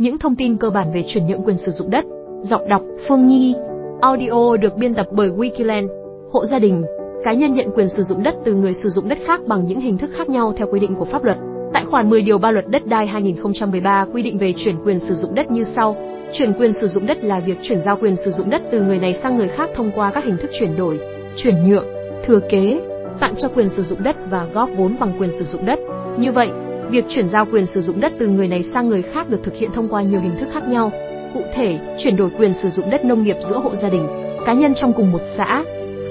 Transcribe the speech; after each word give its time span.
Những 0.00 0.18
thông 0.18 0.36
tin 0.36 0.56
cơ 0.56 0.70
bản 0.70 0.92
về 0.94 1.04
chuyển 1.08 1.26
nhượng 1.26 1.42
quyền 1.42 1.58
sử 1.58 1.72
dụng 1.72 1.90
đất. 1.90 2.04
Giọng 2.42 2.68
đọc 2.68 2.82
Phương 3.08 3.26
Nhi. 3.26 3.54
Audio 4.00 4.56
được 4.56 4.76
biên 4.76 4.94
tập 4.94 5.06
bởi 5.12 5.30
Wikiland. 5.30 5.88
Hộ 6.32 6.46
gia 6.46 6.58
đình, 6.58 6.82
cá 7.24 7.32
nhân 7.32 7.54
nhận 7.54 7.70
quyền 7.74 7.88
sử 7.88 8.02
dụng 8.02 8.22
đất 8.22 8.34
từ 8.44 8.54
người 8.54 8.74
sử 8.74 8.88
dụng 8.88 9.08
đất 9.08 9.18
khác 9.26 9.40
bằng 9.46 9.66
những 9.66 9.80
hình 9.80 9.98
thức 9.98 10.10
khác 10.16 10.28
nhau 10.28 10.52
theo 10.56 10.66
quy 10.72 10.80
định 10.80 10.94
của 10.94 11.04
pháp 11.04 11.24
luật. 11.24 11.36
Tại 11.72 11.84
khoản 11.84 12.10
10 12.10 12.22
điều 12.22 12.38
3 12.38 12.50
luật 12.50 12.64
đất 12.68 12.86
đai 12.86 13.06
2013 13.06 14.06
quy 14.12 14.22
định 14.22 14.38
về 14.38 14.54
chuyển 14.56 14.76
quyền 14.84 15.00
sử 15.00 15.14
dụng 15.14 15.34
đất 15.34 15.50
như 15.50 15.64
sau. 15.76 15.96
Chuyển 16.32 16.52
quyền 16.52 16.72
sử 16.80 16.88
dụng 16.88 17.06
đất 17.06 17.24
là 17.24 17.40
việc 17.40 17.58
chuyển 17.62 17.82
giao 17.82 17.96
quyền 17.96 18.16
sử 18.16 18.30
dụng 18.30 18.50
đất 18.50 18.62
từ 18.72 18.82
người 18.82 18.98
này 18.98 19.14
sang 19.22 19.36
người 19.36 19.48
khác 19.48 19.70
thông 19.74 19.90
qua 19.94 20.10
các 20.10 20.24
hình 20.24 20.36
thức 20.36 20.50
chuyển 20.58 20.76
đổi, 20.76 21.00
chuyển 21.36 21.54
nhượng, 21.68 21.86
thừa 22.24 22.40
kế, 22.50 22.80
tặng 23.20 23.34
cho 23.40 23.48
quyền 23.48 23.68
sử 23.68 23.82
dụng 23.82 24.02
đất 24.02 24.16
và 24.30 24.46
góp 24.52 24.70
vốn 24.76 24.96
bằng 25.00 25.12
quyền 25.18 25.30
sử 25.38 25.44
dụng 25.44 25.66
đất. 25.66 25.78
Như 26.18 26.32
vậy, 26.32 26.48
việc 26.90 27.04
chuyển 27.08 27.28
giao 27.28 27.46
quyền 27.52 27.66
sử 27.66 27.80
dụng 27.80 28.00
đất 28.00 28.12
từ 28.18 28.26
người 28.26 28.48
này 28.48 28.64
sang 28.74 28.88
người 28.88 29.02
khác 29.02 29.28
được 29.28 29.40
thực 29.42 29.54
hiện 29.54 29.70
thông 29.74 29.88
qua 29.88 30.02
nhiều 30.02 30.20
hình 30.20 30.36
thức 30.40 30.48
khác 30.52 30.68
nhau. 30.68 30.92
Cụ 31.34 31.42
thể, 31.54 31.78
chuyển 31.98 32.16
đổi 32.16 32.30
quyền 32.38 32.54
sử 32.62 32.70
dụng 32.70 32.90
đất 32.90 33.04
nông 33.04 33.22
nghiệp 33.22 33.36
giữa 33.48 33.58
hộ 33.58 33.74
gia 33.74 33.88
đình, 33.88 34.06
cá 34.46 34.52
nhân 34.52 34.74
trong 34.74 34.92
cùng 34.92 35.12
một 35.12 35.22
xã, 35.36 35.64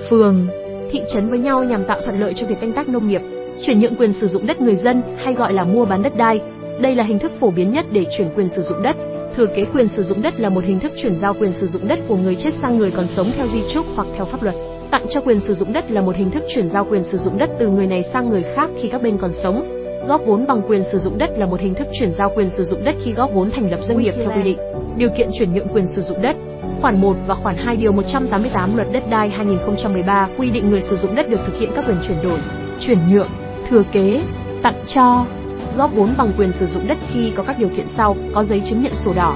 phường, 0.09 0.47
thị 0.91 1.01
trấn 1.13 1.29
với 1.29 1.39
nhau 1.39 1.63
nhằm 1.63 1.83
tạo 1.83 2.01
thuận 2.05 2.19
lợi 2.19 2.33
cho 2.35 2.47
việc 2.47 2.59
canh 2.61 2.71
tác 2.71 2.89
nông 2.89 3.07
nghiệp, 3.07 3.21
chuyển 3.61 3.79
nhượng 3.79 3.95
quyền 3.95 4.13
sử 4.13 4.27
dụng 4.27 4.47
đất 4.47 4.61
người 4.61 4.75
dân 4.75 5.01
hay 5.17 5.33
gọi 5.33 5.53
là 5.53 5.63
mua 5.63 5.85
bán 5.85 6.03
đất 6.03 6.17
đai. 6.17 6.41
Đây 6.79 6.95
là 6.95 7.03
hình 7.03 7.19
thức 7.19 7.31
phổ 7.39 7.51
biến 7.51 7.71
nhất 7.71 7.85
để 7.91 8.05
chuyển 8.17 8.29
quyền 8.35 8.49
sử 8.49 8.61
dụng 8.61 8.83
đất. 8.83 8.95
Thừa 9.35 9.45
kế 9.55 9.65
quyền 9.73 9.87
sử 9.87 10.03
dụng 10.03 10.21
đất 10.21 10.39
là 10.39 10.49
một 10.49 10.63
hình 10.65 10.79
thức 10.79 10.91
chuyển 11.01 11.15
giao 11.21 11.33
quyền 11.33 11.53
sử 11.53 11.67
dụng 11.67 11.87
đất 11.87 11.99
của 12.07 12.17
người 12.17 12.35
chết 12.35 12.53
sang 12.61 12.77
người 12.77 12.91
còn 12.91 13.07
sống 13.15 13.31
theo 13.37 13.47
di 13.53 13.61
chúc 13.73 13.85
hoặc 13.95 14.07
theo 14.15 14.25
pháp 14.25 14.43
luật. 14.43 14.55
Tặng 14.91 15.05
cho 15.09 15.21
quyền 15.21 15.39
sử 15.39 15.53
dụng 15.53 15.73
đất 15.73 15.91
là 15.91 16.01
một 16.01 16.15
hình 16.15 16.31
thức 16.31 16.43
chuyển 16.49 16.69
giao 16.69 16.85
quyền 16.85 17.03
sử 17.03 17.17
dụng 17.17 17.37
đất 17.37 17.49
từ 17.59 17.67
người 17.67 17.87
này 17.87 18.03
sang 18.13 18.29
người 18.29 18.43
khác 18.55 18.69
khi 18.81 18.87
các 18.87 19.01
bên 19.01 19.17
còn 19.17 19.31
sống. 19.43 19.78
Góp 20.07 20.21
vốn 20.25 20.47
bằng 20.47 20.61
quyền 20.67 20.83
sử 20.91 20.99
dụng 20.99 21.17
đất 21.17 21.29
là 21.37 21.45
một 21.45 21.59
hình 21.59 21.75
thức 21.75 21.87
chuyển 21.99 22.13
giao 22.13 22.31
quyền 22.35 22.49
sử 22.49 22.63
dụng 22.63 22.83
đất 22.83 22.95
khi 23.03 23.11
góp 23.11 23.33
vốn 23.33 23.51
thành 23.51 23.71
lập 23.71 23.79
doanh 23.83 23.99
nghiệp 23.99 24.13
theo 24.17 24.31
quy 24.35 24.43
định. 24.43 24.57
Điều 24.97 25.09
kiện 25.17 25.29
chuyển 25.33 25.53
nhượng 25.53 25.67
quyền 25.73 25.87
sử 25.87 26.01
dụng 26.01 26.21
đất. 26.21 26.35
Khoản 26.81 27.01
1 27.01 27.15
và 27.27 27.35
khoản 27.35 27.57
2 27.57 27.75
điều 27.75 27.91
188 27.91 28.75
Luật 28.75 28.87
đất 28.91 29.03
đai 29.09 29.29
2013 29.29 30.29
quy 30.37 30.49
định 30.49 30.69
người 30.69 30.81
sử 30.81 30.95
dụng 30.95 31.15
đất 31.15 31.29
được 31.29 31.39
thực 31.45 31.59
hiện 31.59 31.71
các 31.75 31.85
quyền 31.87 31.97
chuyển 32.07 32.17
đổi, 32.23 32.39
chuyển 32.79 32.97
nhượng, 33.09 33.29
thừa 33.69 33.83
kế, 33.91 34.21
tặng 34.63 34.83
cho, 34.87 35.25
góp 35.77 35.93
vốn 35.95 36.13
bằng 36.17 36.31
quyền 36.37 36.51
sử 36.51 36.65
dụng 36.65 36.87
đất 36.87 36.97
khi 37.13 37.31
có 37.35 37.43
các 37.43 37.59
điều 37.59 37.69
kiện 37.69 37.85
sau, 37.97 38.15
có 38.33 38.43
giấy 38.43 38.61
chứng 38.69 38.81
nhận 38.81 38.93
sổ 39.05 39.13
đỏ, 39.13 39.35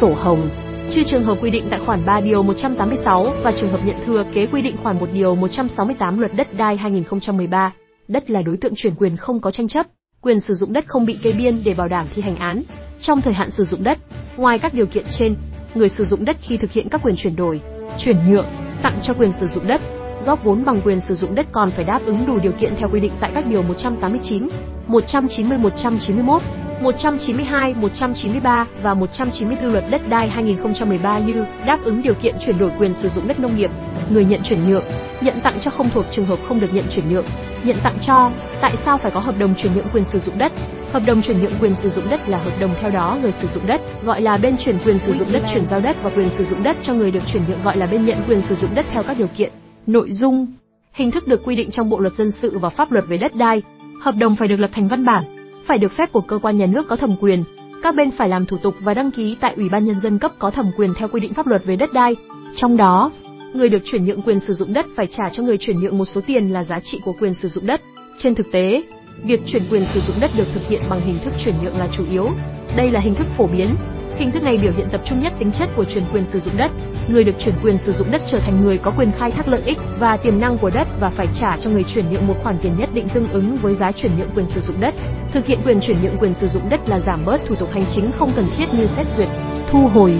sổ 0.00 0.12
hồng, 0.14 0.48
trừ 0.90 1.02
trường 1.06 1.24
hợp 1.24 1.38
quy 1.42 1.50
định 1.50 1.66
tại 1.70 1.80
khoản 1.86 2.06
3 2.06 2.20
điều 2.20 2.42
186 2.42 3.26
và 3.42 3.52
trường 3.60 3.70
hợp 3.70 3.80
nhận 3.84 3.96
thừa 4.06 4.24
kế 4.34 4.46
quy 4.46 4.62
định 4.62 4.76
khoản 4.82 4.98
1 4.98 5.08
điều 5.12 5.34
168 5.34 6.18
Luật 6.18 6.32
đất 6.36 6.54
đai 6.54 6.76
2013. 6.76 7.72
Đất 8.08 8.30
là 8.30 8.42
đối 8.42 8.56
tượng 8.56 8.72
chuyển 8.76 8.94
quyền 8.94 9.16
không 9.16 9.40
có 9.40 9.50
tranh 9.50 9.68
chấp, 9.68 9.86
quyền 10.20 10.40
sử 10.40 10.54
dụng 10.54 10.72
đất 10.72 10.84
không 10.86 11.06
bị 11.06 11.18
kê 11.22 11.32
biên 11.32 11.64
để 11.64 11.74
bảo 11.74 11.88
đảm 11.88 12.06
thi 12.14 12.22
hành 12.22 12.36
án. 12.36 12.62
Trong 13.00 13.20
thời 13.20 13.34
hạn 13.34 13.50
sử 13.50 13.64
dụng 13.64 13.84
đất, 13.84 13.98
ngoài 14.36 14.58
các 14.58 14.74
điều 14.74 14.86
kiện 14.86 15.04
trên, 15.18 15.36
người 15.74 15.88
sử 15.88 16.04
dụng 16.04 16.24
đất 16.24 16.36
khi 16.42 16.56
thực 16.56 16.72
hiện 16.72 16.88
các 16.88 17.02
quyền 17.02 17.16
chuyển 17.16 17.36
đổi, 17.36 17.60
chuyển 17.98 18.30
nhượng, 18.30 18.46
tặng 18.82 18.98
cho 19.02 19.14
quyền 19.14 19.32
sử 19.32 19.46
dụng 19.46 19.66
đất, 19.66 19.80
góp 20.26 20.44
vốn 20.44 20.64
bằng 20.64 20.80
quyền 20.84 21.00
sử 21.00 21.14
dụng 21.14 21.34
đất 21.34 21.46
còn 21.52 21.70
phải 21.70 21.84
đáp 21.84 22.00
ứng 22.04 22.26
đủ 22.26 22.38
điều 22.38 22.52
kiện 22.52 22.74
theo 22.78 22.88
quy 22.92 23.00
định 23.00 23.12
tại 23.20 23.30
các 23.34 23.46
điều 23.46 23.62
189, 23.62 24.48
190, 24.86 25.58
191, 25.58 26.42
192, 26.82 27.74
193 27.74 28.66
và 28.82 28.94
194 28.94 29.72
Luật 29.72 29.84
đất 29.90 30.08
đai 30.08 30.28
2013 30.28 31.18
như 31.18 31.44
đáp 31.66 31.78
ứng 31.84 32.02
điều 32.02 32.14
kiện 32.14 32.34
chuyển 32.46 32.58
đổi 32.58 32.70
quyền 32.78 32.94
sử 33.02 33.08
dụng 33.08 33.28
đất 33.28 33.40
nông 33.40 33.56
nghiệp, 33.56 33.70
người 34.10 34.24
nhận 34.24 34.40
chuyển 34.42 34.70
nhượng, 34.70 34.84
nhận 35.20 35.40
tặng 35.40 35.58
cho 35.60 35.70
không 35.70 35.90
thuộc 35.94 36.04
trường 36.10 36.26
hợp 36.26 36.38
không 36.48 36.60
được 36.60 36.74
nhận 36.74 36.84
chuyển 36.94 37.12
nhượng, 37.12 37.24
nhận 37.64 37.76
tặng 37.82 37.98
cho, 38.00 38.30
tại 38.60 38.76
sao 38.84 38.98
phải 38.98 39.10
có 39.10 39.20
hợp 39.20 39.38
đồng 39.38 39.54
chuyển 39.54 39.74
nhượng 39.74 39.88
quyền 39.92 40.04
sử 40.04 40.18
dụng 40.18 40.38
đất? 40.38 40.52
Hợp 40.92 41.02
đồng 41.06 41.22
chuyển 41.22 41.42
nhượng 41.42 41.58
quyền 41.60 41.74
sử 41.74 41.90
dụng 41.90 42.10
đất 42.10 42.28
là 42.28 42.38
hợp 42.38 42.60
đồng 42.60 42.74
theo 42.80 42.90
đó 42.90 43.18
người 43.22 43.32
sử 43.32 43.48
dụng 43.48 43.66
đất, 43.66 43.80
gọi 44.04 44.20
là 44.20 44.36
bên 44.36 44.56
chuyển 44.56 44.78
quyền 44.84 44.98
sử 44.98 45.12
dụng 45.12 45.32
đất 45.32 45.42
chuyển 45.52 45.66
giao 45.66 45.80
đất 45.80 45.96
và 46.02 46.10
quyền 46.10 46.30
sử 46.38 46.44
dụng 46.44 46.62
đất 46.62 46.76
cho 46.82 46.94
người 46.94 47.10
được 47.10 47.22
chuyển 47.32 47.42
nhượng 47.48 47.62
gọi 47.62 47.76
là 47.76 47.86
bên 47.86 48.06
nhận 48.06 48.18
quyền 48.28 48.42
sử 48.42 48.54
dụng 48.54 48.74
đất 48.74 48.86
theo 48.90 49.02
các 49.02 49.18
điều 49.18 49.28
kiện. 49.36 49.50
Nội 49.86 50.12
dung, 50.12 50.46
hình 50.92 51.10
thức 51.10 51.26
được 51.26 51.42
quy 51.44 51.56
định 51.56 51.70
trong 51.70 51.90
Bộ 51.90 51.98
luật 51.98 52.14
dân 52.14 52.30
sự 52.42 52.58
và 52.58 52.68
pháp 52.68 52.92
luật 52.92 53.04
về 53.08 53.16
đất 53.18 53.34
đai. 53.34 53.62
Hợp 54.02 54.14
đồng 54.18 54.36
phải 54.36 54.48
được 54.48 54.60
lập 54.60 54.70
thành 54.72 54.88
văn 54.88 55.04
bản, 55.04 55.24
phải 55.64 55.78
được 55.78 55.92
phép 55.92 56.12
của 56.12 56.20
cơ 56.20 56.38
quan 56.38 56.58
nhà 56.58 56.66
nước 56.66 56.88
có 56.88 56.96
thẩm 56.96 57.16
quyền. 57.20 57.44
Các 57.82 57.94
bên 57.94 58.10
phải 58.10 58.28
làm 58.28 58.46
thủ 58.46 58.56
tục 58.56 58.74
và 58.80 58.94
đăng 58.94 59.10
ký 59.10 59.36
tại 59.40 59.54
Ủy 59.56 59.68
ban 59.68 59.86
nhân 59.86 60.00
dân 60.00 60.18
cấp 60.18 60.32
có 60.38 60.50
thẩm 60.50 60.70
quyền 60.76 60.94
theo 60.94 61.08
quy 61.08 61.20
định 61.20 61.34
pháp 61.34 61.46
luật 61.46 61.64
về 61.64 61.76
đất 61.76 61.92
đai. 61.92 62.16
Trong 62.54 62.76
đó, 62.76 63.10
người 63.54 63.68
được 63.68 63.82
chuyển 63.84 64.04
nhượng 64.04 64.22
quyền 64.22 64.40
sử 64.40 64.54
dụng 64.54 64.72
đất 64.72 64.86
phải 64.96 65.06
trả 65.06 65.28
cho 65.32 65.42
người 65.42 65.58
chuyển 65.58 65.80
nhượng 65.80 65.98
một 65.98 66.04
số 66.04 66.20
tiền 66.26 66.48
là 66.52 66.64
giá 66.64 66.80
trị 66.80 67.00
của 67.04 67.12
quyền 67.20 67.34
sử 67.34 67.48
dụng 67.48 67.66
đất. 67.66 67.80
Trên 68.18 68.34
thực 68.34 68.52
tế, 68.52 68.82
việc 69.22 69.40
chuyển 69.46 69.62
quyền 69.70 69.84
sử 69.94 70.00
dụng 70.00 70.16
đất 70.20 70.30
được 70.36 70.46
thực 70.54 70.68
hiện 70.68 70.82
bằng 70.90 71.00
hình 71.00 71.18
thức 71.24 71.32
chuyển 71.44 71.54
nhượng 71.62 71.78
là 71.78 71.88
chủ 71.92 72.04
yếu. 72.10 72.30
Đây 72.76 72.90
là 72.90 73.00
hình 73.00 73.14
thức 73.14 73.26
phổ 73.36 73.46
biến. 73.46 73.68
Hình 74.16 74.30
thức 74.30 74.42
này 74.42 74.58
biểu 74.62 74.72
hiện 74.76 74.88
tập 74.92 75.00
trung 75.04 75.20
nhất 75.20 75.32
tính 75.38 75.50
chất 75.52 75.68
của 75.76 75.84
chuyển 75.84 76.04
quyền 76.12 76.24
sử 76.24 76.40
dụng 76.40 76.56
đất. 76.56 76.70
Người 77.08 77.24
được 77.24 77.32
chuyển 77.38 77.54
quyền 77.62 77.78
sử 77.78 77.92
dụng 77.92 78.10
đất 78.10 78.22
trở 78.30 78.38
thành 78.38 78.64
người 78.64 78.78
có 78.78 78.90
quyền 78.90 79.12
khai 79.12 79.30
thác 79.30 79.48
lợi 79.48 79.62
ích 79.64 79.78
và 79.98 80.16
tiềm 80.16 80.40
năng 80.40 80.58
của 80.58 80.70
đất 80.70 80.88
và 81.00 81.10
phải 81.10 81.28
trả 81.40 81.56
cho 81.56 81.70
người 81.70 81.84
chuyển 81.84 82.12
nhượng 82.12 82.26
một 82.26 82.34
khoản 82.42 82.58
tiền 82.62 82.72
nhất 82.78 82.88
định 82.92 83.08
tương 83.08 83.28
ứng 83.28 83.56
với 83.56 83.74
giá 83.74 83.92
chuyển 83.92 84.12
nhượng 84.18 84.30
quyền 84.34 84.46
sử 84.46 84.60
dụng 84.60 84.80
đất. 84.80 84.94
Thực 85.32 85.46
hiện 85.46 85.58
quyền 85.64 85.80
chuyển 85.80 86.02
nhượng 86.02 86.18
quyền 86.18 86.34
sử 86.34 86.48
dụng 86.48 86.68
đất 86.68 86.88
là 86.88 87.00
giảm 87.00 87.24
bớt 87.24 87.40
thủ 87.48 87.54
tục 87.54 87.68
hành 87.72 87.84
chính 87.94 88.10
không 88.12 88.32
cần 88.36 88.46
thiết 88.56 88.66
như 88.72 88.86
xét 88.86 89.06
duyệt, 89.16 89.28
thu 89.70 89.88
hồi, 89.88 90.14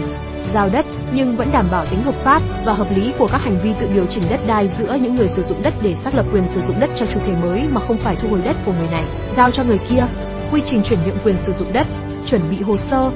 giao 0.54 0.68
đất, 0.68 0.86
nhưng 1.12 1.36
vẫn 1.36 1.52
đảm 1.52 1.66
bảo 1.70 1.86
tính 1.90 2.02
hợp 2.02 2.14
pháp 2.24 2.42
và 2.64 2.72
hợp 2.72 2.96
lý 2.96 3.12
của 3.18 3.28
các 3.32 3.38
hành 3.38 3.58
vi 3.62 3.70
tự 3.80 3.86
điều 3.94 4.06
chỉnh 4.06 4.22
đất 4.30 4.40
đai 4.46 4.70
giữa 4.78 4.98
những 5.02 5.16
người 5.16 5.28
sử 5.28 5.42
dụng 5.42 5.62
đất 5.62 5.74
để 5.82 5.94
xác 5.94 6.14
lập 6.14 6.26
quyền 6.32 6.44
sử 6.54 6.60
dụng 6.60 6.80
đất 6.80 6.90
cho 6.98 7.06
chủ 7.14 7.20
thể 7.26 7.32
mới 7.42 7.62
mà 7.70 7.80
không 7.80 7.96
phải 7.96 8.16
thu 8.16 8.28
hồi 8.28 8.40
đất 8.44 8.56
của 8.66 8.72
người 8.72 8.88
này, 8.90 9.04
giao 9.36 9.50
cho 9.50 9.64
người 9.64 9.78
kia. 9.88 10.06
Quy 10.52 10.62
trình 10.70 10.82
chuyển 10.82 10.98
nhượng 11.06 11.18
quyền 11.24 11.36
sử 11.46 11.52
dụng 11.52 11.72
đất, 11.72 11.86
chuẩn 12.26 12.50
bị 12.50 12.62
hồ 12.62 12.76
sơ. 12.76 13.10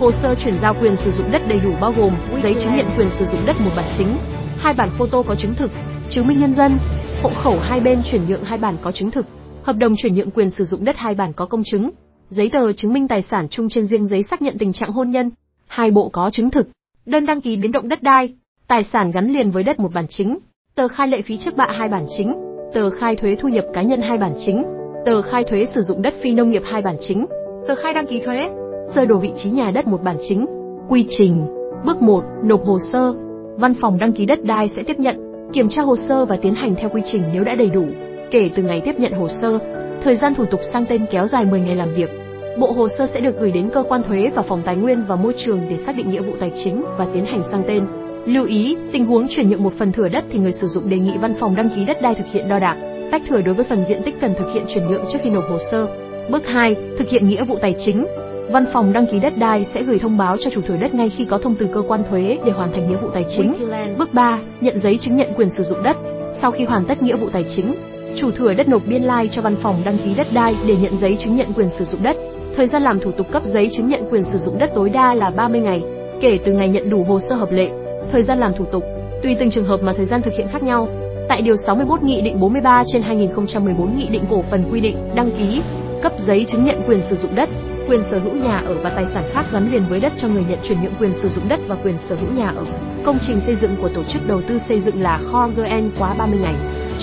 Hồ 0.00 0.12
sơ 0.12 0.34
chuyển 0.34 0.58
giao 0.62 0.74
quyền 0.80 0.96
sử 0.96 1.10
dụng 1.10 1.32
đất 1.32 1.42
đầy 1.48 1.60
đủ 1.64 1.72
bao 1.80 1.92
gồm 1.96 2.12
giấy 2.42 2.56
chứng 2.62 2.76
nhận 2.76 2.86
quyền 2.96 3.10
sử 3.18 3.24
dụng 3.24 3.46
đất 3.46 3.60
một 3.60 3.70
bản 3.76 3.86
chính, 3.98 4.18
hai 4.58 4.74
bản 4.74 4.90
photo 4.98 5.22
có 5.22 5.34
chứng 5.34 5.54
thực, 5.54 5.70
chứng 6.10 6.26
minh 6.26 6.40
nhân 6.40 6.54
dân, 6.54 6.78
hộ 7.22 7.30
khẩu 7.42 7.58
hai 7.60 7.80
bên 7.80 8.02
chuyển 8.02 8.28
nhượng 8.28 8.44
hai 8.44 8.58
bản 8.58 8.76
có 8.82 8.92
chứng 8.92 9.10
thực, 9.10 9.26
hợp 9.66 9.76
đồng 9.76 9.96
chuyển 9.96 10.14
nhượng 10.14 10.30
quyền 10.30 10.50
sử 10.50 10.64
dụng 10.64 10.84
đất 10.84 10.96
hai 10.96 11.14
bản 11.14 11.32
có 11.32 11.46
công 11.46 11.62
chứng, 11.64 11.90
giấy 12.28 12.50
tờ 12.52 12.72
chứng 12.72 12.92
minh 12.92 13.08
tài 13.08 13.22
sản 13.22 13.48
chung 13.48 13.68
trên 13.68 13.86
riêng 13.86 14.06
giấy 14.06 14.22
xác 14.22 14.42
nhận 14.42 14.58
tình 14.58 14.72
trạng 14.72 14.90
hôn 14.90 15.10
nhân, 15.10 15.30
hai 15.66 15.90
bộ 15.90 16.08
có 16.08 16.30
chứng 16.32 16.50
thực, 16.50 16.68
đơn 17.06 17.26
đăng 17.26 17.40
ký 17.40 17.56
biến 17.56 17.72
động 17.72 17.88
đất 17.88 18.02
đai, 18.02 18.34
tài 18.68 18.84
sản 18.84 19.10
gắn 19.10 19.32
liền 19.32 19.50
với 19.50 19.62
đất 19.62 19.80
một 19.80 19.92
bản 19.94 20.06
chính, 20.08 20.38
tờ 20.74 20.88
khai 20.88 21.08
lệ 21.08 21.22
phí 21.22 21.38
trước 21.38 21.56
bạ 21.56 21.66
hai 21.78 21.88
bản 21.88 22.06
chính, 22.16 22.34
tờ 22.74 22.90
khai 22.90 23.16
thuế 23.16 23.36
thu 23.36 23.48
nhập 23.48 23.64
cá 23.74 23.82
nhân 23.82 24.02
hai 24.02 24.18
bản 24.18 24.32
chính, 24.46 24.64
tờ 25.06 25.22
khai 25.22 25.44
thuế 25.44 25.66
sử 25.74 25.82
dụng 25.82 26.02
đất 26.02 26.14
phi 26.22 26.34
nông 26.34 26.50
nghiệp 26.50 26.62
hai 26.64 26.82
bản 26.82 26.96
chính, 27.00 27.26
tờ 27.68 27.74
khai 27.74 27.94
đăng 27.94 28.06
ký 28.06 28.20
thuế, 28.24 28.50
sơ 28.94 29.04
đồ 29.04 29.18
vị 29.18 29.30
trí 29.36 29.50
nhà 29.50 29.70
đất 29.70 29.86
một 29.86 30.02
bản 30.02 30.16
chính. 30.28 30.46
Quy 30.88 31.06
trình: 31.08 31.46
Bước 31.84 32.02
1, 32.02 32.24
nộp 32.44 32.64
hồ 32.64 32.78
sơ. 32.92 33.14
Văn 33.56 33.74
phòng 33.74 33.98
đăng 33.98 34.12
ký 34.12 34.26
đất 34.26 34.44
đai 34.44 34.68
sẽ 34.76 34.82
tiếp 34.82 34.98
nhận, 34.98 35.16
kiểm 35.52 35.68
tra 35.68 35.82
hồ 35.82 35.96
sơ 35.96 36.24
và 36.24 36.36
tiến 36.42 36.54
hành 36.54 36.74
theo 36.74 36.88
quy 36.88 37.02
trình 37.04 37.22
nếu 37.32 37.44
đã 37.44 37.54
đầy 37.54 37.70
đủ. 37.70 37.86
Kể 38.30 38.50
từ 38.56 38.62
ngày 38.62 38.80
tiếp 38.84 38.94
nhận 38.98 39.12
hồ 39.12 39.28
sơ, 39.28 39.58
thời 40.02 40.16
gian 40.16 40.34
thủ 40.34 40.44
tục 40.44 40.60
sang 40.72 40.86
tên 40.88 41.06
kéo 41.10 41.26
dài 41.26 41.44
10 41.44 41.60
ngày 41.60 41.74
làm 41.74 41.94
việc. 41.94 42.10
Bộ 42.58 42.72
hồ 42.72 42.88
sơ 42.88 43.06
sẽ 43.06 43.20
được 43.20 43.38
gửi 43.40 43.50
đến 43.50 43.70
cơ 43.70 43.82
quan 43.88 44.02
thuế 44.02 44.30
và 44.34 44.42
phòng 44.42 44.62
tài 44.64 44.76
nguyên 44.76 45.04
và 45.08 45.16
môi 45.16 45.34
trường 45.44 45.60
để 45.70 45.76
xác 45.76 45.96
định 45.96 46.10
nghĩa 46.10 46.22
vụ 46.22 46.32
tài 46.40 46.52
chính 46.64 46.84
và 46.98 47.06
tiến 47.14 47.24
hành 47.24 47.42
sang 47.50 47.62
tên. 47.66 47.84
Lưu 48.26 48.46
ý, 48.46 48.76
tình 48.92 49.04
huống 49.04 49.26
chuyển 49.28 49.50
nhượng 49.50 49.62
một 49.62 49.72
phần 49.78 49.92
thửa 49.92 50.08
đất 50.08 50.24
thì 50.32 50.38
người 50.38 50.52
sử 50.52 50.66
dụng 50.66 50.90
đề 50.90 50.98
nghị 50.98 51.12
văn 51.20 51.34
phòng 51.40 51.56
đăng 51.56 51.68
ký 51.76 51.84
đất 51.84 52.02
đai 52.02 52.14
thực 52.14 52.26
hiện 52.32 52.48
đo 52.48 52.58
đạc, 52.58 52.76
tách 53.10 53.22
thửa 53.28 53.40
đối 53.40 53.54
với 53.54 53.64
phần 53.64 53.84
diện 53.88 54.02
tích 54.02 54.14
cần 54.20 54.34
thực 54.38 54.52
hiện 54.54 54.64
chuyển 54.68 54.88
nhượng 54.88 55.04
trước 55.12 55.18
khi 55.22 55.30
nộp 55.30 55.44
hồ 55.50 55.58
sơ. 55.70 55.86
Bước 56.30 56.46
2, 56.46 56.76
thực 56.98 57.08
hiện 57.08 57.28
nghĩa 57.28 57.44
vụ 57.44 57.58
tài 57.62 57.74
chính. 57.78 58.06
Văn 58.50 58.64
phòng 58.72 58.92
đăng 58.92 59.06
ký 59.06 59.18
đất 59.18 59.38
đai 59.38 59.66
sẽ 59.74 59.82
gửi 59.82 59.98
thông 59.98 60.16
báo 60.16 60.36
cho 60.36 60.50
chủ 60.50 60.60
thửa 60.60 60.76
đất 60.76 60.94
ngay 60.94 61.10
khi 61.10 61.24
có 61.24 61.38
thông 61.38 61.54
từ 61.54 61.66
cơ 61.74 61.82
quan 61.88 62.02
thuế 62.10 62.38
để 62.46 62.52
hoàn 62.52 62.72
thành 62.72 62.90
nghĩa 62.90 62.96
vụ 62.96 63.08
tài 63.14 63.24
chính. 63.36 63.54
Bước 63.98 64.14
3, 64.14 64.38
nhận 64.60 64.80
giấy 64.80 64.98
chứng 65.00 65.16
nhận 65.16 65.32
quyền 65.36 65.50
sử 65.50 65.62
dụng 65.62 65.82
đất. 65.82 65.96
Sau 66.40 66.50
khi 66.50 66.64
hoàn 66.64 66.84
tất 66.84 67.02
nghĩa 67.02 67.16
vụ 67.16 67.28
tài 67.32 67.44
chính, 67.56 67.74
chủ 68.16 68.30
thửa 68.30 68.54
đất 68.54 68.68
nộp 68.68 68.82
biên 68.86 69.02
lai 69.02 69.24
like 69.24 69.34
cho 69.34 69.42
văn 69.42 69.56
phòng 69.62 69.82
đăng 69.84 69.98
ký 69.98 70.14
đất 70.16 70.26
đai 70.34 70.56
để 70.66 70.76
nhận 70.76 70.98
giấy 71.00 71.16
chứng 71.20 71.36
nhận 71.36 71.52
quyền 71.52 71.70
sử 71.70 71.84
dụng 71.84 72.02
đất. 72.02 72.16
Thời 72.56 72.66
gian 72.66 72.82
làm 72.82 73.00
thủ 73.00 73.10
tục 73.10 73.26
cấp 73.32 73.42
giấy 73.44 73.70
chứng 73.72 73.88
nhận 73.88 74.08
quyền 74.10 74.24
sử 74.24 74.38
dụng 74.38 74.58
đất 74.58 74.70
tối 74.74 74.90
đa 74.90 75.14
là 75.14 75.30
30 75.30 75.60
ngày, 75.60 75.82
kể 76.20 76.38
từ 76.46 76.52
ngày 76.52 76.68
nhận 76.68 76.90
đủ 76.90 77.04
hồ 77.04 77.20
sơ 77.20 77.34
hợp 77.34 77.52
lệ. 77.52 77.70
Thời 78.12 78.22
gian 78.22 78.38
làm 78.38 78.52
thủ 78.58 78.64
tục, 78.64 78.84
tùy 79.22 79.36
từng 79.40 79.50
trường 79.50 79.64
hợp 79.64 79.82
mà 79.82 79.92
thời 79.96 80.06
gian 80.06 80.22
thực 80.22 80.34
hiện 80.34 80.46
khác 80.52 80.62
nhau. 80.62 80.88
Tại 81.28 81.42
điều 81.42 81.56
61 81.56 82.02
Nghị 82.02 82.20
định 82.20 82.40
43 82.40 82.84
trên 82.92 83.02
2014 83.02 83.98
Nghị 83.98 84.08
định 84.08 84.24
cổ 84.30 84.44
phần 84.50 84.64
quy 84.72 84.80
định 84.80 84.96
đăng 85.14 85.30
ký, 85.30 85.62
cấp 86.02 86.12
giấy 86.26 86.46
chứng 86.52 86.64
nhận 86.64 86.82
quyền 86.86 87.00
sử 87.10 87.16
dụng 87.16 87.34
đất, 87.34 87.48
quyền 87.88 88.02
sở 88.10 88.18
hữu 88.18 88.34
nhà 88.34 88.62
ở 88.66 88.74
và 88.82 88.90
tài 88.90 89.06
sản 89.14 89.24
khác 89.32 89.46
gắn 89.52 89.72
liền 89.72 89.82
với 89.88 90.00
đất 90.00 90.12
cho 90.16 90.28
người 90.28 90.44
nhận 90.48 90.58
chuyển 90.68 90.82
nhượng 90.82 90.94
quyền 91.00 91.12
sử 91.22 91.28
dụng 91.28 91.48
đất 91.48 91.60
và 91.68 91.76
quyền 91.84 91.96
sở 92.08 92.14
hữu 92.14 92.30
nhà 92.36 92.52
ở. 92.56 92.64
Công 93.04 93.18
trình 93.26 93.40
xây 93.46 93.56
dựng 93.56 93.76
của 93.82 93.88
tổ 93.88 94.04
chức 94.04 94.26
đầu 94.26 94.42
tư 94.48 94.58
xây 94.68 94.80
dựng 94.80 95.00
là 95.00 95.18
kho 95.32 95.48
GN 95.56 95.90
quá 95.98 96.14
30 96.18 96.38
ngày. 96.42 96.54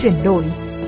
Chuyển 0.01 0.13
đổi, 0.23 0.43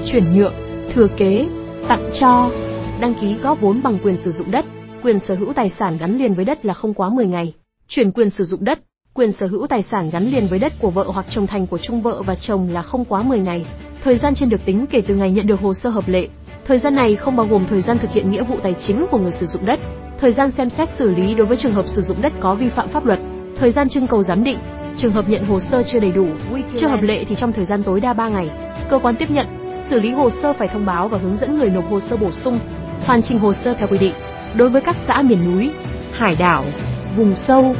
chuyển 0.05 0.37
nhượng, 0.37 0.53
thừa 0.93 1.07
kế, 1.17 1.45
tặng 1.87 2.09
cho, 2.19 2.51
đăng 2.99 3.13
ký 3.21 3.35
góp 3.43 3.61
vốn 3.61 3.81
bằng 3.83 3.97
quyền 4.03 4.17
sử 4.17 4.31
dụng 4.31 4.51
đất, 4.51 4.65
quyền 5.03 5.19
sở 5.19 5.35
hữu 5.35 5.53
tài 5.53 5.71
sản 5.79 5.97
gắn 5.97 6.17
liền 6.17 6.33
với 6.33 6.45
đất 6.45 6.65
là 6.65 6.73
không 6.73 6.93
quá 6.93 7.09
10 7.09 7.27
ngày. 7.27 7.53
Chuyển 7.87 8.11
quyền 8.11 8.29
sử 8.29 8.43
dụng 8.43 8.63
đất, 8.63 8.79
quyền 9.13 9.31
sở 9.31 9.47
hữu 9.47 9.67
tài 9.67 9.83
sản 9.83 10.09
gắn 10.09 10.31
liền 10.31 10.47
với 10.47 10.59
đất 10.59 10.73
của 10.79 10.89
vợ 10.89 11.05
hoặc 11.07 11.25
chồng 11.29 11.47
thành 11.47 11.67
của 11.67 11.77
chung 11.77 12.01
vợ 12.01 12.21
và 12.21 12.35
chồng 12.35 12.69
là 12.71 12.81
không 12.81 13.05
quá 13.05 13.23
10 13.23 13.39
ngày. 13.39 13.65
Thời 14.03 14.17
gian 14.17 14.35
trên 14.35 14.49
được 14.49 14.65
tính 14.65 14.85
kể 14.89 15.01
từ 15.07 15.15
ngày 15.15 15.31
nhận 15.31 15.47
được 15.47 15.59
hồ 15.59 15.73
sơ 15.73 15.89
hợp 15.89 16.07
lệ. 16.07 16.27
Thời 16.65 16.79
gian 16.79 16.95
này 16.95 17.15
không 17.15 17.35
bao 17.35 17.47
gồm 17.47 17.65
thời 17.67 17.81
gian 17.81 17.99
thực 17.99 18.11
hiện 18.11 18.31
nghĩa 18.31 18.43
vụ 18.43 18.57
tài 18.63 18.73
chính 18.79 19.05
của 19.11 19.17
người 19.17 19.31
sử 19.31 19.45
dụng 19.45 19.65
đất. 19.65 19.79
Thời 20.19 20.31
gian 20.31 20.51
xem 20.51 20.69
xét 20.69 20.89
xử 20.97 21.11
lý 21.11 21.33
đối 21.33 21.47
với 21.47 21.57
trường 21.57 21.73
hợp 21.73 21.87
sử 21.87 22.01
dụng 22.01 22.21
đất 22.21 22.33
có 22.39 22.55
vi 22.55 22.69
phạm 22.69 22.89
pháp 22.89 23.05
luật. 23.05 23.19
Thời 23.57 23.71
gian 23.71 23.89
trưng 23.89 24.07
cầu 24.07 24.23
giám 24.23 24.43
định. 24.43 24.57
Trường 24.97 25.11
hợp 25.11 25.29
nhận 25.29 25.45
hồ 25.45 25.59
sơ 25.59 25.83
chưa 25.83 25.99
đầy 25.99 26.11
đủ, 26.11 26.27
chưa 26.79 26.87
hợp 26.87 27.01
lệ 27.01 27.23
thì 27.23 27.35
trong 27.35 27.53
thời 27.53 27.65
gian 27.65 27.83
tối 27.83 27.99
đa 27.99 28.13
3 28.13 28.29
ngày. 28.29 28.49
Cơ 28.89 28.99
quan 28.99 29.15
tiếp 29.15 29.31
nhận, 29.31 29.64
xử 29.89 29.99
lý 29.99 30.11
hồ 30.11 30.29
sơ 30.29 30.53
phải 30.53 30.67
thông 30.67 30.85
báo 30.85 31.07
và 31.07 31.17
hướng 31.17 31.37
dẫn 31.37 31.57
người 31.57 31.69
nộp 31.69 31.89
hồ 31.89 31.99
sơ 31.99 32.17
bổ 32.17 32.31
sung, 32.31 32.59
hoàn 33.01 33.21
chỉnh 33.21 33.39
hồ 33.39 33.53
sơ 33.53 33.73
theo 33.73 33.87
quy 33.87 33.97
định. 33.97 34.13
Đối 34.55 34.69
với 34.69 34.81
các 34.81 34.95
xã 35.07 35.21
miền 35.21 35.39
núi, 35.45 35.71
hải 36.11 36.35
đảo, 36.35 36.65
vùng 37.15 37.35
sâu, 37.35 37.75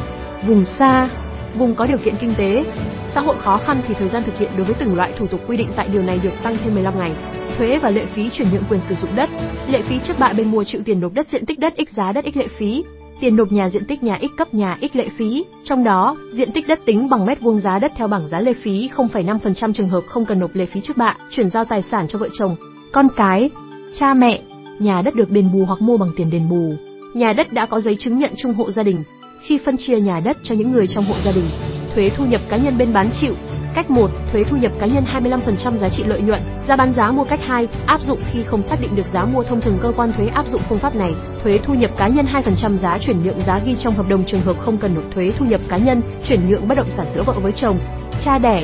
vùng 0.47 0.65
xa, 0.65 1.09
vùng 1.55 1.75
có 1.75 1.87
điều 1.87 1.97
kiện 1.97 2.15
kinh 2.19 2.33
tế, 2.37 2.65
xã 3.13 3.21
hội 3.21 3.35
khó 3.39 3.57
khăn 3.57 3.81
thì 3.87 3.93
thời 3.93 4.09
gian 4.09 4.23
thực 4.23 4.37
hiện 4.37 4.49
đối 4.57 4.65
với 4.65 4.75
từng 4.79 4.95
loại 4.95 5.13
thủ 5.17 5.27
tục 5.27 5.39
quy 5.47 5.57
định 5.57 5.69
tại 5.75 5.87
điều 5.93 6.01
này 6.01 6.19
được 6.23 6.33
tăng 6.43 6.57
thêm 6.63 6.73
15 6.73 6.99
ngày. 6.99 7.11
Thuế 7.57 7.77
và 7.77 7.89
lệ 7.89 8.05
phí 8.05 8.29
chuyển 8.29 8.47
nhượng 8.51 8.63
quyền 8.69 8.81
sử 8.81 8.95
dụng 8.95 9.15
đất, 9.15 9.29
lệ 9.67 9.81
phí 9.81 9.99
trước 10.03 10.19
bạ 10.19 10.33
bên 10.37 10.51
mua 10.51 10.63
chịu 10.63 10.81
tiền 10.85 10.99
nộp 10.99 11.13
đất 11.13 11.27
diện 11.27 11.45
tích 11.45 11.59
đất 11.59 11.75
ích 11.75 11.89
giá 11.89 12.11
đất 12.11 12.25
ích 12.25 12.37
lệ 12.37 12.47
phí, 12.47 12.83
tiền 13.19 13.35
nộp 13.35 13.51
nhà 13.51 13.69
diện 13.69 13.85
tích 13.85 14.03
nhà 14.03 14.19
x 14.21 14.37
cấp 14.37 14.53
nhà 14.53 14.77
x 14.81 14.95
lệ 14.95 15.09
phí, 15.17 15.45
trong 15.63 15.83
đó, 15.83 16.17
diện 16.31 16.51
tích 16.51 16.67
đất 16.67 16.79
tính 16.85 17.09
bằng 17.09 17.25
mét 17.25 17.41
vuông 17.41 17.59
giá 17.59 17.79
đất 17.79 17.91
theo 17.95 18.07
bảng 18.07 18.27
giá 18.27 18.39
lệ 18.39 18.53
phí 18.53 18.89
0,5% 18.95 19.73
trường 19.73 19.89
hợp 19.89 20.03
không 20.07 20.25
cần 20.25 20.39
nộp 20.39 20.55
lệ 20.55 20.65
phí 20.65 20.81
trước 20.81 20.97
bạ, 20.97 21.15
chuyển 21.29 21.49
giao 21.49 21.65
tài 21.65 21.81
sản 21.81 22.07
cho 22.07 22.19
vợ 22.19 22.29
chồng, 22.33 22.55
con 22.91 23.07
cái, 23.15 23.49
cha 23.93 24.13
mẹ, 24.13 24.41
nhà 24.79 25.01
đất 25.05 25.15
được 25.15 25.31
đền 25.31 25.49
bù 25.53 25.65
hoặc 25.65 25.81
mua 25.81 25.97
bằng 25.97 26.09
tiền 26.15 26.29
đền 26.29 26.49
bù. 26.49 26.73
Nhà 27.13 27.33
đất 27.33 27.53
đã 27.53 27.65
có 27.65 27.81
giấy 27.81 27.95
chứng 27.99 28.19
nhận 28.19 28.31
chung 28.37 28.53
hộ 28.53 28.71
gia 28.71 28.83
đình. 28.83 29.03
Khi 29.41 29.59
phân 29.65 29.77
chia 29.77 29.99
nhà 29.99 30.19
đất 30.19 30.37
cho 30.43 30.55
những 30.55 30.71
người 30.71 30.87
trong 30.87 31.05
hộ 31.05 31.15
gia 31.25 31.31
đình, 31.31 31.49
thuế 31.95 32.09
thu 32.09 32.25
nhập 32.25 32.41
cá 32.49 32.57
nhân 32.57 32.77
bên 32.77 32.93
bán 32.93 33.09
chịu. 33.21 33.33
Cách 33.75 33.89
1, 33.89 34.11
thuế 34.31 34.43
thu 34.43 34.57
nhập 34.57 34.71
cá 34.79 34.85
nhân 34.85 35.03
25% 35.13 35.77
giá 35.77 35.89
trị 35.89 36.03
lợi 36.03 36.21
nhuận, 36.21 36.41
giá 36.67 36.75
bán 36.75 36.93
giá 36.93 37.11
mua 37.11 37.23
cách 37.23 37.39
2, 37.43 37.67
áp 37.85 38.01
dụng 38.01 38.19
khi 38.31 38.43
không 38.43 38.63
xác 38.63 38.81
định 38.81 38.95
được 38.95 39.05
giá 39.13 39.25
mua 39.25 39.43
thông 39.43 39.61
thường 39.61 39.77
cơ 39.81 39.91
quan 39.97 40.13
thuế 40.13 40.27
áp 40.27 40.47
dụng 40.47 40.61
phương 40.69 40.79
pháp 40.79 40.95
này, 40.95 41.13
thuế 41.43 41.59
thu 41.63 41.73
nhập 41.73 41.91
cá 41.97 42.07
nhân 42.07 42.25
2% 42.25 42.77
giá 42.77 42.97
chuyển 42.97 43.23
nhượng 43.23 43.39
giá 43.47 43.59
ghi 43.65 43.75
trong 43.79 43.95
hợp 43.95 44.07
đồng 44.07 44.23
trường 44.25 44.41
hợp 44.41 44.55
không 44.59 44.77
cần 44.77 44.95
nộp 44.95 45.03
thuế 45.15 45.31
thu 45.37 45.45
nhập 45.45 45.61
cá 45.69 45.77
nhân, 45.77 46.01
chuyển 46.27 46.49
nhượng 46.49 46.67
bất 46.67 46.75
động 46.75 46.91
sản 46.97 47.05
giữa 47.15 47.23
vợ 47.23 47.33
với 47.33 47.51
chồng, 47.51 47.79
cha 48.25 48.37
đẻ, 48.37 48.63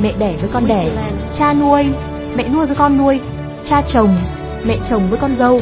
mẹ 0.00 0.12
đẻ 0.18 0.34
với 0.40 0.50
con 0.52 0.66
đẻ, 0.68 0.90
cha 1.38 1.52
nuôi, 1.54 1.86
mẹ 2.36 2.48
nuôi 2.48 2.66
với 2.66 2.76
con 2.76 2.98
nuôi, 2.98 3.20
cha 3.64 3.82
chồng, 3.88 4.16
mẹ 4.66 4.76
chồng 4.90 5.10
với 5.10 5.18
con 5.18 5.36
dâu, 5.36 5.60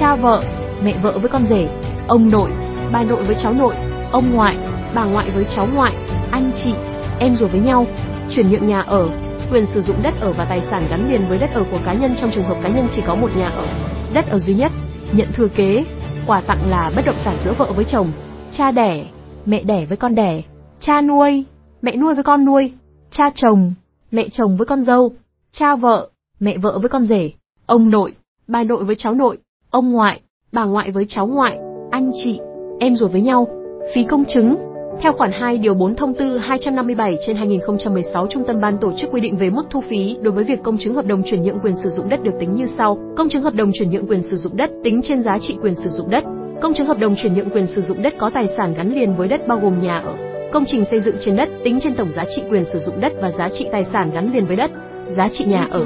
cha 0.00 0.16
vợ, 0.16 0.42
mẹ 0.82 0.94
vợ 1.02 1.18
với 1.18 1.28
con 1.28 1.46
rể, 1.46 1.68
ông 2.08 2.30
nội, 2.30 2.50
bà 2.92 3.02
nội 3.02 3.22
với 3.22 3.36
cháu 3.42 3.52
nội, 3.52 3.74
ông 4.12 4.30
ngoại, 4.32 4.56
bà 4.94 5.04
ngoại 5.04 5.30
với 5.30 5.44
cháu 5.44 5.68
ngoại, 5.74 5.92
anh 6.30 6.50
chị, 6.64 6.72
em 7.20 7.36
ruột 7.36 7.52
với 7.52 7.60
nhau, 7.60 7.86
chuyển 8.30 8.50
nhượng 8.50 8.66
nhà 8.68 8.80
ở, 8.80 9.08
quyền 9.52 9.66
sử 9.66 9.82
dụng 9.82 9.96
đất 10.02 10.14
ở 10.20 10.32
và 10.32 10.44
tài 10.44 10.60
sản 10.70 10.82
gắn 10.90 11.10
liền 11.10 11.28
với 11.28 11.38
đất 11.38 11.50
ở 11.54 11.64
của 11.70 11.80
cá 11.84 11.94
nhân 11.94 12.14
trong 12.20 12.30
trường 12.30 12.44
hợp 12.44 12.56
cá 12.62 12.68
nhân 12.68 12.88
chỉ 12.96 13.02
có 13.06 13.14
một 13.14 13.28
nhà 13.36 13.48
ở, 13.48 13.66
đất 14.14 14.30
ở 14.30 14.38
duy 14.38 14.54
nhất, 14.54 14.72
nhận 15.12 15.28
thừa 15.34 15.48
kế, 15.48 15.84
quà 16.26 16.40
tặng 16.40 16.70
là 16.70 16.92
bất 16.96 17.02
động 17.06 17.16
sản 17.24 17.38
giữa 17.44 17.54
vợ 17.58 17.72
với 17.76 17.84
chồng, 17.84 18.12
cha 18.52 18.70
đẻ, 18.70 19.04
mẹ 19.46 19.62
đẻ 19.62 19.86
với 19.86 19.96
con 19.96 20.14
đẻ, 20.14 20.42
cha 20.80 21.00
nuôi, 21.00 21.44
mẹ 21.82 21.96
nuôi 21.96 22.14
với 22.14 22.24
con 22.24 22.44
nuôi, 22.44 22.72
cha 23.10 23.30
chồng, 23.34 23.72
mẹ 24.10 24.28
chồng 24.28 24.56
với 24.56 24.66
con 24.66 24.84
dâu, 24.84 25.12
cha 25.52 25.76
vợ, 25.76 26.08
mẹ 26.40 26.58
vợ 26.58 26.78
với 26.78 26.88
con 26.88 27.06
rể, 27.06 27.30
ông 27.66 27.90
nội, 27.90 28.12
bà 28.48 28.64
nội 28.64 28.84
với 28.84 28.96
cháu 28.98 29.14
nội, 29.14 29.38
ông 29.70 29.92
ngoại, 29.92 30.20
bà 30.52 30.64
ngoại 30.64 30.90
với 30.90 31.06
cháu 31.08 31.26
ngoại, 31.26 31.58
anh 31.90 32.10
chị, 32.24 32.40
em 32.80 32.96
ruột 32.96 33.12
với 33.12 33.20
nhau, 33.20 33.46
phí 33.94 34.02
công 34.02 34.24
chứng. 34.24 34.56
Theo 35.02 35.12
khoản 35.12 35.32
2 35.32 35.58
điều 35.58 35.74
4 35.74 35.94
thông 35.94 36.14
tư 36.14 36.38
257 36.38 37.18
trên 37.26 37.36
2016 37.36 38.26
Trung 38.30 38.44
tâm 38.46 38.60
ban 38.60 38.78
tổ 38.78 38.92
chức 38.96 39.10
quy 39.10 39.20
định 39.20 39.36
về 39.36 39.50
mức 39.50 39.66
thu 39.70 39.80
phí 39.80 40.16
đối 40.22 40.32
với 40.32 40.44
việc 40.44 40.58
công 40.62 40.78
chứng 40.78 40.94
hợp 40.94 41.06
đồng 41.06 41.22
chuyển 41.22 41.42
nhượng 41.42 41.58
quyền 41.60 41.76
sử 41.76 41.90
dụng 41.90 42.08
đất 42.08 42.22
được 42.22 42.32
tính 42.40 42.54
như 42.54 42.66
sau. 42.78 42.98
Công 43.16 43.28
chứng 43.28 43.42
hợp 43.42 43.54
đồng 43.54 43.70
chuyển 43.74 43.90
nhượng 43.90 44.06
quyền 44.06 44.22
sử 44.22 44.36
dụng 44.36 44.56
đất 44.56 44.70
tính 44.84 45.00
trên 45.02 45.22
giá 45.22 45.38
trị 45.38 45.56
quyền 45.62 45.74
sử 45.74 45.90
dụng 45.90 46.10
đất. 46.10 46.24
Công 46.62 46.74
chứng 46.74 46.86
hợp 46.86 46.98
đồng 46.98 47.16
chuyển 47.16 47.34
nhượng 47.34 47.50
quyền 47.50 47.66
sử 47.66 47.82
dụng 47.82 48.02
đất 48.02 48.14
có 48.18 48.30
tài 48.34 48.48
sản 48.56 48.74
gắn 48.74 48.94
liền 48.94 49.16
với 49.16 49.28
đất 49.28 49.48
bao 49.48 49.58
gồm 49.58 49.82
nhà 49.82 49.98
ở, 49.98 50.14
công 50.52 50.64
trình 50.66 50.84
xây 50.84 51.00
dựng 51.00 51.16
trên 51.20 51.36
đất 51.36 51.48
tính 51.64 51.80
trên 51.80 51.94
tổng 51.94 52.12
giá 52.12 52.24
trị 52.36 52.42
quyền 52.50 52.64
sử 52.64 52.78
dụng 52.78 53.00
đất 53.00 53.12
và 53.20 53.30
giá 53.30 53.48
trị 53.48 53.66
tài 53.72 53.84
sản 53.84 54.10
gắn 54.14 54.32
liền 54.32 54.46
với 54.46 54.56
đất, 54.56 54.70
giá 55.08 55.28
trị 55.28 55.44
nhà 55.44 55.66
ở, 55.70 55.84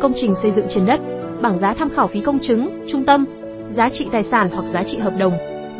công 0.00 0.12
trình 0.16 0.34
xây 0.42 0.50
dựng 0.50 0.66
trên 0.68 0.86
đất, 0.86 1.00
bảng 1.42 1.58
giá 1.58 1.74
tham 1.78 1.88
khảo 1.90 2.06
phí 2.06 2.20
công 2.20 2.38
chứng, 2.38 2.84
trung 2.88 3.04
tâm, 3.04 3.24
giá 3.70 3.88
trị 3.88 4.06
tài 4.12 4.22
sản 4.22 4.48
hoặc 4.52 4.64
giá 4.72 4.82
trị 4.82 4.98
hợp 4.98 5.12
đồng, 5.18 5.32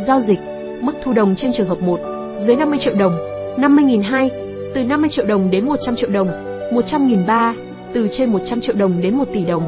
giao 0.07 0.21
dịch, 0.21 0.39
mức 0.81 0.93
thu 1.05 1.13
đồng 1.13 1.35
trên 1.37 1.53
trường 1.53 1.69
hợp 1.69 1.83
1, 1.83 2.01
dưới 2.47 2.57
50 2.57 2.79
triệu 2.79 2.95
đồng, 2.95 3.13
50.200, 3.57 4.29
từ 4.75 4.85
50 4.85 5.11
triệu 5.11 5.27
đồng 5.27 5.51
đến 5.51 5.67
100 5.67 5.97
triệu 5.97 6.11
đồng, 6.11 6.29
100.300, 6.73 7.55
từ 7.93 8.09
trên 8.13 8.33
100 8.33 8.61
triệu 8.61 8.75
đồng 8.75 9.03
đến 9.03 9.15
1 9.15 9.25
tỷ 9.33 9.45
đồng, 9.45 9.63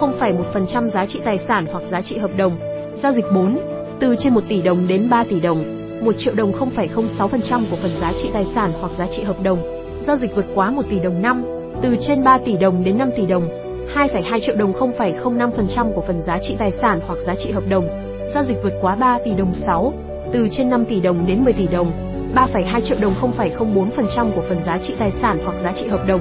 không 0.00 0.12
phải 0.18 0.34
1% 0.54 0.88
giá 0.88 1.06
trị 1.06 1.20
tài 1.24 1.38
sản 1.38 1.66
hoặc 1.72 1.82
giá 1.90 2.00
trị 2.00 2.18
hợp 2.18 2.30
đồng. 2.36 2.58
Giao 3.02 3.12
dịch 3.12 3.24
4, 3.34 3.58
từ 4.00 4.16
trên 4.18 4.34
1 4.34 4.40
tỷ 4.48 4.62
đồng 4.62 4.88
đến 4.88 5.10
3 5.10 5.24
tỷ 5.24 5.40
đồng, 5.40 5.64
1 6.04 6.14
triệu 6.18 6.34
đồng 6.34 6.52
0,06% 6.52 7.62
của 7.70 7.76
phần 7.82 7.90
giá 8.00 8.12
trị 8.22 8.30
tài 8.32 8.46
sản 8.54 8.72
hoặc 8.80 8.92
giá 8.98 9.06
trị 9.16 9.22
hợp 9.22 9.42
đồng. 9.42 9.58
Giao 10.06 10.16
dịch 10.16 10.36
vượt 10.36 10.46
quá 10.54 10.70
1 10.70 10.82
tỷ 10.90 10.98
đồng 10.98 11.22
5, 11.22 11.44
từ 11.82 11.96
trên 12.00 12.24
3 12.24 12.38
tỷ 12.38 12.56
đồng 12.56 12.84
đến 12.84 12.98
5 12.98 13.10
tỷ 13.16 13.26
đồng, 13.26 13.48
2,2 13.94 14.40
triệu 14.40 14.56
đồng 14.56 14.72
0,05% 14.72 15.92
của 15.92 16.02
phần 16.06 16.22
giá 16.22 16.38
trị 16.42 16.56
tài 16.58 16.70
sản 16.70 17.00
hoặc 17.06 17.18
giá 17.26 17.34
trị 17.34 17.50
hợp 17.50 17.64
đồng. 17.68 17.88
Giao 18.34 18.44
dịch 18.44 18.56
vượt 18.62 18.72
quá 18.80 18.96
3 18.96 19.18
tỷ 19.24 19.34
đồng 19.34 19.54
6, 19.54 19.92
từ 20.32 20.48
trên 20.50 20.70
5 20.70 20.84
tỷ 20.84 21.00
đồng 21.00 21.26
đến 21.26 21.44
10 21.44 21.52
tỷ 21.52 21.66
đồng, 21.66 22.07
3,2 22.34 22.80
triệu 22.80 22.98
đồng 23.00 23.14
0,04% 23.20 24.32
của 24.32 24.42
phần 24.48 24.64
giá 24.66 24.78
trị 24.78 24.94
tài 24.98 25.10
sản 25.22 25.38
hoặc 25.44 25.56
giá 25.62 25.72
trị 25.72 25.86
hợp 25.86 26.06
đồng. 26.06 26.20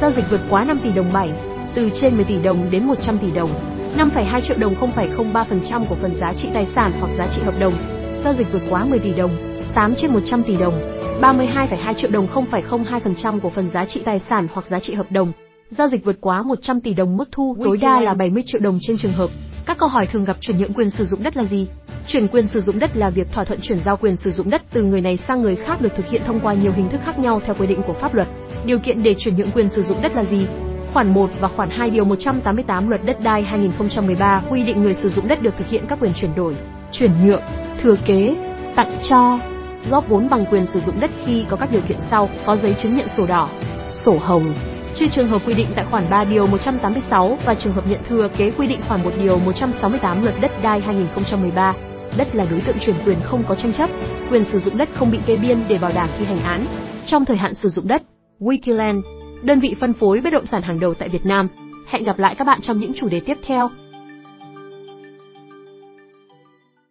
Giao 0.00 0.10
dịch 0.10 0.24
vượt 0.30 0.40
quá 0.50 0.64
5 0.64 0.80
tỷ 0.84 0.92
đồng 0.92 1.12
7, 1.12 1.30
từ 1.74 1.90
trên 2.00 2.16
10 2.16 2.24
tỷ 2.24 2.42
đồng 2.42 2.70
đến 2.70 2.84
100 2.84 3.18
tỷ 3.18 3.30
đồng, 3.30 3.50
5,2 3.96 4.40
triệu 4.40 4.58
đồng 4.58 4.74
0,03% 4.74 5.84
của 5.88 5.96
phần 6.02 6.16
giá 6.16 6.32
trị 6.36 6.48
tài 6.54 6.66
sản 6.66 6.92
hoặc 7.00 7.10
giá 7.18 7.28
trị 7.36 7.42
hợp 7.42 7.54
đồng. 7.60 7.74
Giao 8.24 8.34
dịch 8.34 8.52
vượt 8.52 8.62
quá 8.70 8.84
10 8.84 8.98
tỷ 8.98 9.14
đồng, 9.14 9.30
8 9.74 9.94
trên 9.94 10.12
100 10.12 10.42
tỷ 10.42 10.56
đồng, 10.56 10.80
32,2 11.20 11.94
triệu 11.94 12.10
đồng 12.10 12.26
0,02% 12.26 13.40
của 13.40 13.50
phần 13.50 13.70
giá 13.70 13.84
trị 13.84 14.02
tài 14.04 14.18
sản 14.18 14.48
hoặc 14.52 14.66
giá 14.66 14.80
trị 14.80 14.94
hợp 14.94 15.12
đồng. 15.12 15.32
Giao 15.70 15.88
dịch 15.88 16.04
vượt 16.04 16.16
quá 16.20 16.42
100 16.42 16.80
tỷ 16.80 16.94
đồng 16.94 17.16
mức 17.16 17.28
thu 17.32 17.56
tối 17.64 17.76
đa 17.76 18.00
là 18.00 18.14
70 18.14 18.42
triệu 18.46 18.60
đồng 18.60 18.78
trên 18.82 18.96
trường 18.98 19.12
hợp. 19.12 19.30
Các 19.66 19.78
câu 19.78 19.88
hỏi 19.88 20.06
thường 20.06 20.24
gặp 20.24 20.36
chuyển 20.40 20.58
nhượng 20.58 20.72
quyền 20.72 20.90
sử 20.90 21.04
dụng 21.04 21.22
đất 21.22 21.36
là 21.36 21.44
gì? 21.44 21.66
Chuyển 22.08 22.28
quyền 22.28 22.46
sử 22.46 22.60
dụng 22.60 22.78
đất 22.78 22.96
là 22.96 23.10
việc 23.10 23.32
thỏa 23.32 23.44
thuận 23.44 23.60
chuyển 23.60 23.80
giao 23.84 23.96
quyền 23.96 24.16
sử 24.16 24.30
dụng 24.30 24.50
đất 24.50 24.62
từ 24.72 24.82
người 24.82 25.00
này 25.00 25.16
sang 25.16 25.42
người 25.42 25.56
khác 25.56 25.80
được 25.80 25.92
thực 25.96 26.08
hiện 26.08 26.22
thông 26.26 26.40
qua 26.40 26.54
nhiều 26.54 26.72
hình 26.72 26.88
thức 26.88 27.00
khác 27.04 27.18
nhau 27.18 27.40
theo 27.46 27.54
quy 27.58 27.66
định 27.66 27.82
của 27.86 27.92
pháp 27.92 28.14
luật. 28.14 28.28
Điều 28.64 28.78
kiện 28.78 29.02
để 29.02 29.14
chuyển 29.18 29.36
nhượng 29.36 29.50
quyền 29.50 29.68
sử 29.68 29.82
dụng 29.82 30.02
đất 30.02 30.12
là 30.14 30.24
gì? 30.24 30.46
Khoản 30.92 31.14
1 31.14 31.30
và 31.40 31.48
khoản 31.48 31.70
2 31.70 31.90
điều 31.90 32.04
188 32.04 32.88
Luật 32.88 33.04
đất 33.04 33.20
đai 33.22 33.42
2013 33.42 34.42
quy 34.50 34.62
định 34.62 34.82
người 34.82 34.94
sử 34.94 35.08
dụng 35.08 35.28
đất 35.28 35.42
được 35.42 35.56
thực 35.56 35.68
hiện 35.68 35.84
các 35.88 35.98
quyền 36.00 36.12
chuyển 36.14 36.34
đổi, 36.34 36.56
chuyển 36.92 37.26
nhượng, 37.26 37.42
thừa 37.82 37.96
kế, 38.06 38.36
tặng 38.76 38.98
cho, 39.08 39.38
góp 39.90 40.08
vốn 40.08 40.28
bằng 40.30 40.44
quyền 40.50 40.66
sử 40.66 40.80
dụng 40.80 41.00
đất 41.00 41.10
khi 41.24 41.44
có 41.48 41.56
các 41.56 41.72
điều 41.72 41.82
kiện 41.88 41.98
sau, 42.10 42.28
có 42.46 42.56
giấy 42.56 42.74
chứng 42.74 42.96
nhận 42.96 43.08
sổ 43.16 43.26
đỏ, 43.26 43.48
sổ 43.92 44.18
hồng, 44.18 44.54
trừ 44.94 45.06
trường 45.08 45.28
hợp 45.28 45.42
quy 45.46 45.54
định 45.54 45.68
tại 45.74 45.84
khoản 45.90 46.10
3 46.10 46.24
điều 46.24 46.46
186 46.46 47.38
và 47.44 47.54
trường 47.54 47.72
hợp 47.72 47.84
nhận 47.88 48.00
thừa 48.08 48.28
kế 48.36 48.50
quy 48.50 48.66
định 48.66 48.80
khoản 48.88 49.04
1 49.04 49.10
điều 49.20 49.38
168 49.38 50.22
Luật 50.22 50.34
đất 50.40 50.52
đai 50.62 50.80
2013. 50.80 51.74
Đất 52.16 52.34
là 52.34 52.44
đối 52.50 52.60
tượng 52.60 52.76
chuyển 52.80 52.96
quyền 53.06 53.18
không 53.24 53.44
có 53.48 53.54
tranh 53.54 53.72
chấp, 53.72 53.90
quyền 54.30 54.44
sử 54.44 54.60
dụng 54.60 54.76
đất 54.76 54.88
không 54.94 55.10
bị 55.10 55.18
kê 55.26 55.36
biên 55.36 55.58
để 55.68 55.78
bảo 55.78 55.92
đảm 55.94 56.08
thi 56.18 56.24
hành 56.24 56.40
án. 56.40 56.66
Trong 57.06 57.24
thời 57.24 57.36
hạn 57.36 57.54
sử 57.54 57.68
dụng 57.68 57.88
đất, 57.88 58.02
Wikiland, 58.40 59.02
đơn 59.42 59.60
vị 59.60 59.74
phân 59.80 59.92
phối 59.92 60.20
bất 60.20 60.32
động 60.32 60.46
sản 60.46 60.62
hàng 60.62 60.80
đầu 60.80 60.94
tại 60.94 61.08
Việt 61.08 61.26
Nam. 61.26 61.48
Hẹn 61.88 62.04
gặp 62.04 62.18
lại 62.18 62.34
các 62.34 62.46
bạn 62.46 62.60
trong 62.60 62.80
những 62.80 62.92
chủ 62.94 63.08
đề 63.08 63.20
tiếp 63.20 63.38
theo. 63.46 63.70